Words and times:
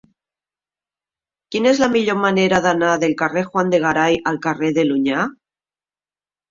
Quina 1.55 1.69
és 1.73 1.83
la 1.83 1.91
millor 1.97 2.19
manera 2.23 2.63
d'anar 2.65 2.91
del 3.05 3.15
carrer 3.23 3.45
de 3.45 3.53
Juan 3.53 3.71
de 3.77 3.83
Garay 3.87 4.19
al 4.35 4.43
carrer 4.49 4.75
de 4.81 4.89
l'Onyar? 4.91 5.33